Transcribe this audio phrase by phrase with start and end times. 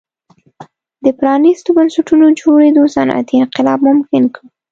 [1.05, 4.41] د پرانیستو بنسټونو جوړېدو صنعتي انقلاب ممکن کړ.